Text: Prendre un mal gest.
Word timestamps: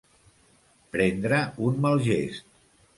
Prendre 0.97 1.43
un 1.69 1.81
mal 1.87 2.05
gest. 2.11 2.55